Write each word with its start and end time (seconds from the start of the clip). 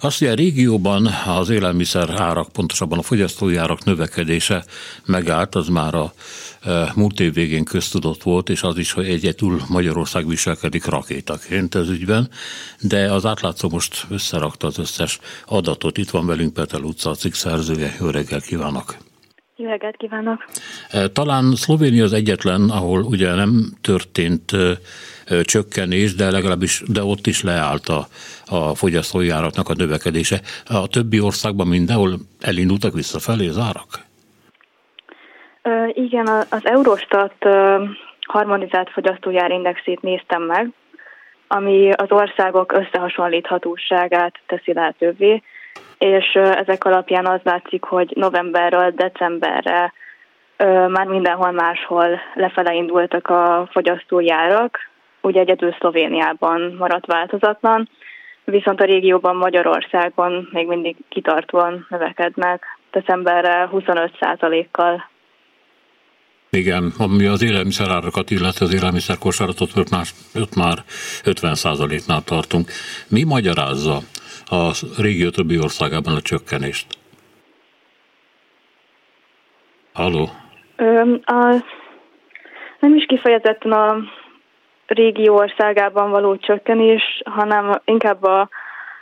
Azt, 0.00 0.18
hogy 0.18 0.28
a 0.28 0.34
régióban 0.34 1.06
az 1.26 1.48
élelmiszer 1.48 2.10
árak, 2.20 2.48
pontosabban 2.48 2.98
a 2.98 3.02
fogyasztói 3.02 3.56
árak 3.56 3.84
növekedése 3.84 4.64
megállt, 5.04 5.54
az 5.54 5.68
már 5.68 5.94
a 5.94 6.12
e, 6.62 6.92
múlt 6.94 7.20
év 7.20 7.34
végén 7.34 7.64
köztudott 7.64 8.22
volt, 8.22 8.48
és 8.48 8.62
az 8.62 8.78
is, 8.78 8.92
hogy 8.92 9.08
egyetül 9.08 9.60
Magyarország 9.68 10.28
viselkedik 10.28 10.84
rakétaként 10.84 11.74
ez 11.74 11.88
ügyben, 11.88 12.30
de 12.80 13.12
az 13.12 13.26
átlátszó 13.26 13.68
most 13.68 14.06
összerakta 14.08 14.66
az 14.66 14.78
összes 14.78 15.18
adatot. 15.46 15.98
Itt 15.98 16.10
van 16.10 16.26
velünk 16.26 16.52
Petel 16.52 16.82
utca, 16.82 17.10
a 17.10 17.14
cikk 17.14 17.32
szerzője. 17.32 17.96
Jó 18.00 18.10
reggel 18.10 18.40
kívánok! 18.40 19.05
Jó 19.58 19.66
reggelt 19.66 19.96
kívánok! 19.96 20.44
E, 20.90 21.08
talán 21.08 21.44
Szlovénia 21.54 22.04
az 22.04 22.12
egyetlen, 22.12 22.70
ahol 22.70 23.02
ugye 23.02 23.34
nem 23.34 23.50
történt 23.82 24.52
e, 24.52 25.42
csökkenés, 25.42 26.14
de 26.14 26.30
legalábbis 26.30 26.82
de 26.86 27.02
ott 27.02 27.26
is 27.26 27.42
leállt 27.42 27.86
a, 27.88 28.06
a 28.46 28.74
fogyasztói 28.74 29.30
áraknak 29.30 29.68
a 29.68 29.74
növekedése. 29.76 30.36
A 30.66 30.88
többi 30.88 31.20
országban 31.20 31.66
mindenhol 31.66 32.10
elindultak 32.40 32.92
visszafelé 32.92 33.48
az 33.48 33.58
árak? 33.58 34.04
Igen, 35.92 36.26
az 36.26 36.66
Eurostat 36.66 37.34
harmonizált 38.20 38.90
fogyasztói 38.90 39.38
árindexét 39.38 40.02
néztem 40.02 40.42
meg, 40.42 40.70
ami 41.46 41.90
az 41.90 42.10
országok 42.10 42.72
összehasonlíthatóságát 42.72 44.34
teszi 44.46 44.72
lehetővé, 44.72 45.42
és 45.98 46.34
ezek 46.34 46.84
alapján 46.84 47.26
az 47.26 47.40
látszik, 47.42 47.84
hogy 47.84 48.12
novemberről 48.14 48.90
decemberre 48.90 49.92
már 50.88 51.06
mindenhol 51.06 51.50
máshol 51.50 52.20
lefele 52.34 52.74
indultak 52.74 53.28
a 53.28 53.68
fogyasztói 53.72 54.30
árak, 54.30 54.78
ugye 55.20 55.40
egyedül 55.40 55.74
Szlovéniában 55.78 56.76
maradt 56.78 57.06
változatlan, 57.06 57.88
viszont 58.44 58.80
a 58.80 58.84
régióban 58.84 59.36
Magyarországon 59.36 60.48
még 60.52 60.66
mindig 60.66 60.96
kitartóan 61.08 61.86
növekednek, 61.88 62.64
decemberre 62.90 63.68
25%-kal. 63.72 65.08
Igen, 66.50 66.92
ami 66.98 67.26
az 67.26 67.42
élelmiszerárakat, 67.42 68.30
illetve 68.30 68.64
az 68.64 68.74
élelmiszerkosaratot, 68.74 69.76
ott 69.76 69.90
már, 69.90 70.06
ott 70.34 70.54
már 70.54 70.78
50%-nál 71.24 72.22
tartunk. 72.22 72.70
Mi 73.08 73.24
magyarázza 73.24 73.98
a 74.50 74.70
régió 74.98 75.30
többi 75.30 75.58
országában 75.58 76.14
a 76.14 76.20
csökkenést? 76.20 76.86
Halló? 79.92 80.28
A, 81.24 81.64
nem 82.80 82.94
is 82.94 83.04
kifejezetten 83.06 83.72
a 83.72 83.96
régió 84.86 85.34
országában 85.34 86.10
való 86.10 86.36
csökkenés, 86.36 87.22
hanem 87.24 87.80
inkább 87.84 88.22
a 88.22 88.48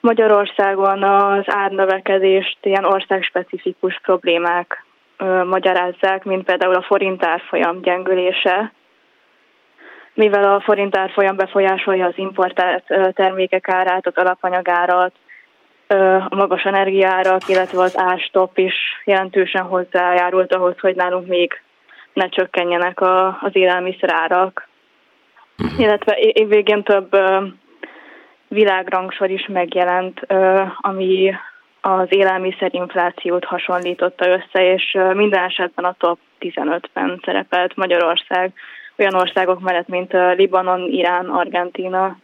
Magyarországon 0.00 1.02
az 1.02 1.44
árnövekedést 1.46 2.58
ilyen 2.62 2.84
országspecifikus 2.84 4.00
problémák 4.02 4.84
ö, 5.16 5.44
magyarázzák, 5.44 6.24
mint 6.24 6.44
például 6.44 6.74
a 6.74 6.82
forint 6.82 7.24
árfolyam 7.24 7.80
gyengülése, 7.80 8.72
mivel 10.14 10.54
a 10.54 10.60
forint 10.60 10.96
árfolyam 10.96 11.36
befolyásolja 11.36 12.06
az 12.06 12.12
importált 12.16 12.84
termékek 13.14 13.68
árát, 13.68 14.06
az 14.06 14.16
alapanyagárat, 14.16 15.12
a 16.28 16.34
magas 16.34 16.62
energiárak, 16.62 17.48
illetve 17.48 17.82
az 17.82 17.98
ástop 17.98 18.58
is 18.58 18.74
jelentősen 19.04 19.62
hozzájárult 19.62 20.54
ahhoz, 20.54 20.78
hogy 20.80 20.94
nálunk 20.94 21.26
még 21.26 21.60
ne 22.12 22.28
csökkenjenek 22.28 23.00
a, 23.00 23.26
az 23.26 23.50
élelmiszerárak. 23.52 24.68
Uh-huh. 25.58 25.80
Illetve 25.80 26.16
évvégén 26.18 26.82
több 26.82 27.16
világrangsor 28.48 29.30
is 29.30 29.46
megjelent, 29.46 30.20
ami 30.80 31.34
az 31.80 32.06
élelmiszerinflációt 32.08 33.44
hasonlította 33.44 34.28
össze, 34.28 34.72
és 34.72 34.98
minden 35.12 35.44
esetben 35.44 35.84
a 35.84 35.94
top 35.98 36.18
15-ben 36.40 37.20
szerepelt 37.24 37.76
Magyarország 37.76 38.52
olyan 38.96 39.14
országok 39.14 39.60
mellett, 39.60 39.88
mint 39.88 40.12
Libanon, 40.12 40.80
Irán, 40.90 41.26
Argentína. 41.28 42.16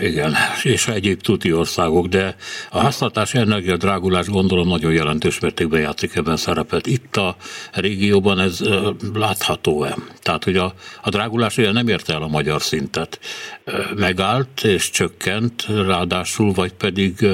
Igen, 0.00 0.34
és 0.62 0.88
egyéb 0.88 1.20
tuti 1.20 1.52
országok, 1.52 2.06
de 2.06 2.36
a 2.70 2.78
háztartási 2.78 3.38
energiadrágulás 3.38 4.28
gondolom 4.28 4.68
nagyon 4.68 4.92
jelentős 4.92 5.38
mértékben 5.38 5.80
játszik 5.80 6.16
ebben 6.16 6.36
szerepet. 6.36 6.86
Itt 6.86 7.16
a 7.16 7.36
régióban 7.72 8.38
ez 8.38 8.60
látható-e? 9.14 9.96
Tehát, 10.22 10.44
hogy 10.44 10.56
a, 10.56 10.72
a 11.02 11.08
drágulás 11.08 11.56
ugye 11.56 11.72
nem 11.72 11.88
érte 11.88 12.12
el 12.12 12.22
a 12.22 12.28
magyar 12.28 12.62
szintet. 12.62 13.18
Megállt 13.96 14.64
és 14.64 14.90
csökkent, 14.90 15.66
ráadásul, 15.66 16.52
vagy 16.52 16.72
pedig 16.72 17.26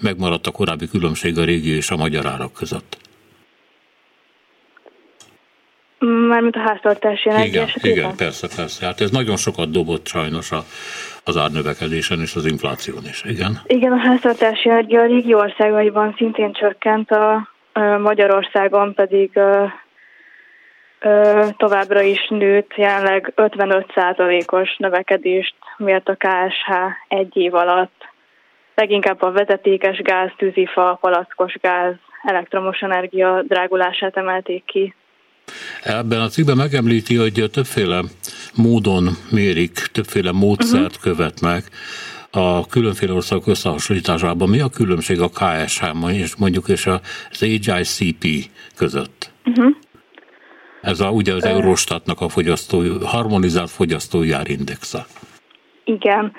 megmaradt 0.00 0.46
a 0.46 0.50
korábbi 0.50 0.88
különbség 0.88 1.38
a 1.38 1.44
régió 1.44 1.74
és 1.74 1.90
a 1.90 1.96
magyar 1.96 2.26
árak 2.26 2.52
között? 2.52 3.00
Mármint 6.28 6.56
a 6.56 6.60
háztartási 6.60 7.28
energia 7.30 7.68
igen, 7.74 7.92
Igen, 7.96 8.16
persze, 8.16 8.48
persze. 8.56 8.86
Hát 8.86 9.00
ez 9.00 9.10
nagyon 9.10 9.36
sokat 9.36 9.70
dobott 9.70 10.06
sajnos 10.06 10.52
a, 10.52 10.64
az 11.24 11.36
árnövekedésen 11.36 12.20
és 12.20 12.34
az 12.34 12.46
infláción 12.46 13.04
is, 13.04 13.24
igen? 13.24 13.60
Igen, 13.66 13.92
a 13.92 13.96
háztartási 13.96 14.68
energia 14.68 15.00
a 15.00 15.06
régi 15.06 15.34
országaiban 15.34 16.14
szintén 16.16 16.52
csökkent, 16.52 17.10
a, 17.10 17.48
Magyarországon 17.98 18.94
pedig 18.94 19.40
továbbra 21.56 22.00
is 22.00 22.28
nőtt, 22.28 22.74
jelenleg 22.74 23.32
55%-os 23.36 24.76
növekedést 24.76 25.54
mért 25.76 26.08
a 26.08 26.14
KSH 26.14 26.70
egy 27.08 27.36
év 27.36 27.54
alatt. 27.54 28.10
Leginkább 28.74 29.22
a 29.22 29.30
vezetékes 29.30 29.98
gáz, 29.98 30.30
tűzifa, 30.36 30.98
palackos 31.00 31.54
gáz, 31.60 31.94
elektromos 32.22 32.78
energia 32.78 33.42
drágulását 33.42 34.16
emelték 34.16 34.64
ki. 34.64 34.94
Ebben 35.82 36.20
a 36.20 36.28
cikkben 36.28 36.56
megemlíti, 36.56 37.16
hogy 37.16 37.48
többféle 37.52 38.02
módon 38.54 39.08
mérik, 39.30 39.72
többféle 39.92 40.32
módszert 40.32 40.96
uh-huh. 40.96 41.02
követnek 41.02 41.70
a 42.30 42.66
különféle 42.66 43.12
országok 43.12 43.46
összehasonlításában. 43.46 44.48
Mi 44.48 44.60
a 44.60 44.68
különbség 44.68 45.20
a 45.20 45.28
KSH 45.28 45.84
és 46.12 46.36
mondjuk 46.36 46.68
és 46.68 46.86
az 46.86 47.38
HICP 47.38 48.50
között? 48.76 49.30
Uh-huh. 49.44 49.74
Ez 50.80 51.00
a, 51.00 51.08
ugye 51.08 51.34
az 51.34 51.44
Eurostatnak 51.44 52.20
a 52.20 52.28
fogyasztói, 52.28 52.88
harmonizált 53.04 53.70
fogyasztói 53.70 54.32
árindexe. 54.32 55.06
Igen. 55.84 56.32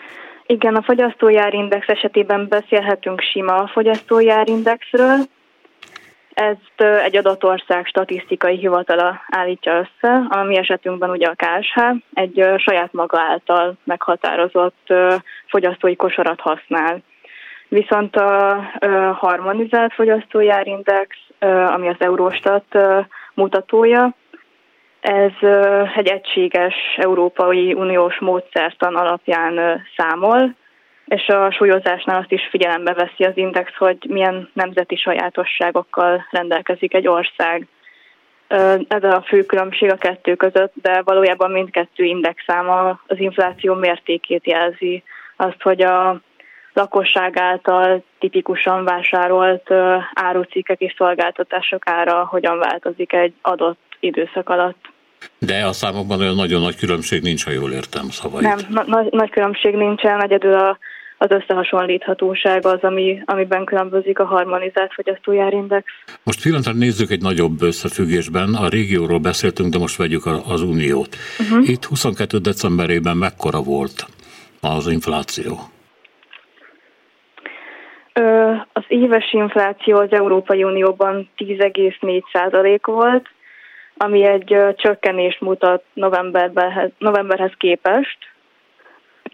Igen, 0.46 0.76
a 0.76 0.82
fogyasztói 0.82 1.38
árindex 1.38 1.88
esetében 1.88 2.48
beszélhetünk 2.50 3.22
sima 3.22 3.68
fogyasztói 3.68 4.30
árindexről, 4.30 5.18
ezt 6.34 6.82
egy 7.04 7.18
adott 7.18 7.44
ország 7.44 7.86
statisztikai 7.86 8.58
hivatala 8.58 9.22
állítja 9.28 9.74
össze, 9.74 10.26
a 10.30 10.44
mi 10.44 10.58
esetünkben 10.58 11.10
ugye 11.10 11.28
a 11.28 11.36
KSH 11.36 11.80
egy 12.14 12.46
saját 12.58 12.94
maga 12.94 13.20
által 13.20 13.74
meghatározott 13.84 14.94
fogyasztói 15.48 15.96
kosarat 15.96 16.40
használ. 16.40 17.02
Viszont 17.68 18.16
a 18.16 18.62
harmonizált 19.14 19.94
fogyasztói 19.94 20.50
árindex, 20.50 21.18
ami 21.76 21.88
az 21.88 21.96
Eurostat 22.00 22.78
mutatója, 23.34 24.14
ez 25.02 25.32
egy 25.96 26.08
egységes 26.08 26.76
Európai 26.98 27.74
Uniós 27.74 28.20
módszertan 28.20 28.96
alapján 28.96 29.84
számol, 29.98 30.56
és 31.14 31.28
a 31.28 31.52
súlyozásnál 31.52 32.20
azt 32.20 32.32
is 32.32 32.48
figyelembe 32.50 32.94
veszi 32.94 33.24
az 33.24 33.38
index, 33.38 33.76
hogy 33.78 33.98
milyen 34.08 34.50
nemzeti 34.54 34.96
sajátosságokkal 34.96 36.26
rendelkezik 36.32 36.94
egy 36.94 37.08
ország. 37.08 37.68
Ez 38.88 39.04
a 39.04 39.24
fő 39.28 39.46
különbség 39.46 39.92
a 39.92 39.96
kettő 39.96 40.36
között, 40.36 40.74
de 40.82 41.02
valójában 41.02 41.52
mindkettő 41.52 42.04
indexáma 42.04 43.00
az 43.08 43.20
infláció 43.20 43.74
mértékét 43.74 44.48
jelzi. 44.48 45.04
Azt, 45.36 45.62
hogy 45.62 45.82
a 45.82 46.22
lakosság 46.74 47.38
által 47.38 48.04
tipikusan 48.20 48.84
vásárolt 48.84 49.72
árucikkek 50.14 50.80
és 50.80 50.94
szolgáltatások 50.98 51.90
ára 51.90 52.26
hogyan 52.26 52.58
változik 52.58 53.14
egy 53.14 53.34
adott 53.42 53.82
időszak 54.00 54.50
alatt. 54.50 54.92
De 55.40 55.66
a 55.66 55.72
számokban 55.72 56.20
olyan 56.20 56.36
nagyon 56.36 56.62
nagy 56.62 56.76
különbség 56.76 57.22
nincs, 57.22 57.46
ha 57.46 57.52
jól 57.52 57.72
értem 57.72 58.10
szavait. 58.10 58.48
Nem, 58.48 58.60
na- 58.70 58.84
nagy, 58.88 59.12
nagy 59.12 59.30
különbség 59.30 59.76
nincsen, 59.76 60.24
egyedül 60.24 60.54
a 60.54 60.78
az 61.24 61.32
összehasonlíthatóság 61.32 62.66
az, 62.66 62.80
ami, 62.82 63.22
amiben 63.26 63.66
különbözik 63.66 64.20
a 64.20 64.26
harmonizált 64.26 64.94
fogyasztójárindex. 64.94 65.86
Most 66.24 66.42
pillanatban 66.42 66.78
nézzük 66.78 67.12
egy 67.12 67.22
nagyobb 67.22 67.62
összefüggésben. 67.62 68.54
A 68.54 68.68
régióról 68.68 69.20
beszéltünk, 69.20 69.72
de 69.72 69.78
most 69.78 69.98
vegyük 69.98 70.26
az 70.26 70.62
uniót. 70.62 71.16
Uh-huh. 71.40 71.70
Itt 71.70 71.84
22. 71.84 72.38
decemberében 72.38 73.18
mekkora 73.18 73.62
volt 73.62 74.06
az 74.62 74.88
infláció? 74.88 75.58
Az 78.74 78.84
éves 78.88 79.34
infláció 79.34 79.98
az 79.98 80.12
Európai 80.12 80.64
Unióban 80.64 81.30
10,4% 81.38 82.80
volt, 82.86 83.30
ami 83.98 84.24
egy 84.24 84.56
csökkenést 84.76 85.42
mutat 85.42 85.84
novemberhez, 85.94 86.92
novemberhez 86.98 87.52
képest, 87.58 88.18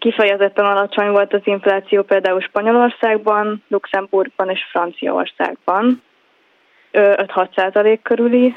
Kifejezetten 0.00 0.64
alacsony 0.64 1.10
volt 1.10 1.32
az 1.34 1.40
infláció 1.44 2.02
például 2.02 2.40
Spanyolországban, 2.40 3.62
Luxemburgban 3.68 4.50
és 4.50 4.60
Franciaországban, 4.70 6.02
5-6 6.92 7.56
százalék 7.56 8.02
körüli, 8.02 8.56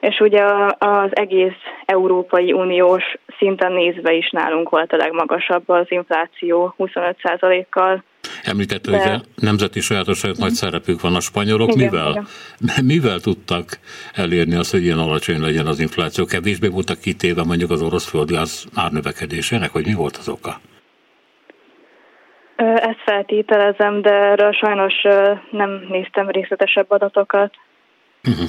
és 0.00 0.20
ugye 0.20 0.44
az 0.78 1.10
egész 1.10 1.62
Európai 1.84 2.52
Uniós 2.52 3.04
szinten 3.38 3.72
nézve 3.72 4.12
is 4.12 4.30
nálunk 4.30 4.68
volt 4.68 4.92
a 4.92 4.96
legmagasabb 4.96 5.68
az 5.68 5.86
infláció 5.88 6.74
25 6.76 7.16
százalékkal. 7.22 8.02
Említette, 8.44 8.98
hogy 8.98 9.10
a 9.10 9.20
nemzeti 9.34 9.80
sajátosságok 9.80 10.36
nagy 10.36 10.52
szerepük 10.52 11.00
van 11.00 11.14
a 11.14 11.20
spanyolok. 11.20 11.74
Igen, 11.74 11.90
mivel, 11.90 12.26
igen. 12.58 12.84
mivel 12.92 13.20
tudtak 13.20 13.78
elérni 14.12 14.54
azt, 14.54 14.70
hogy 14.70 14.82
ilyen 14.82 14.98
alacsony 14.98 15.40
legyen 15.40 15.66
az 15.66 15.80
infláció? 15.80 16.24
Kevésbé 16.24 16.68
voltak 16.68 17.00
kitéve 17.00 17.42
mondjuk 17.42 17.70
az 17.70 17.82
orosz 17.82 18.08
földgáz 18.08 18.66
árnövekedésének, 18.74 19.70
hogy 19.70 19.86
mi 19.86 19.94
volt 19.94 20.16
az 20.16 20.28
oka? 20.28 20.60
Ezt 22.56 23.00
feltételezem, 23.04 24.02
de 24.02 24.10
erről 24.10 24.52
sajnos 24.52 24.94
nem 25.50 25.86
néztem 25.88 26.28
részletesebb 26.28 26.90
adatokat. 26.90 27.54
Uh-huh. 28.28 28.48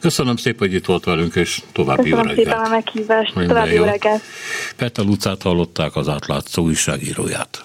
Köszönöm 0.00 0.36
szépen, 0.36 0.68
hogy 0.68 0.76
itt 0.76 0.86
volt 0.86 1.04
velünk, 1.04 1.34
és 1.34 1.62
további 1.72 2.02
Köszönöm 2.02 2.24
jó 2.24 2.34
reggelt. 2.34 2.46
Szépen 2.46 2.64
a 2.64 2.68
meghívást, 2.68 3.32
további 3.34 3.74
jó 3.74 3.84
reggelt. 3.84 4.22
Peter 4.76 5.04
Lucát 5.04 5.42
hallották 5.42 5.96
az 5.96 6.08
átlátszó 6.08 6.62
újságíróját. 6.62 7.62